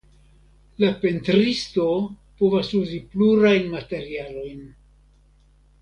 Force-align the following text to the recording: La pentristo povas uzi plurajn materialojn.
La 0.83 0.87
pentristo 1.03 1.85
povas 2.41 2.73
uzi 2.81 2.99
plurajn 3.13 3.69
materialojn. 3.79 4.69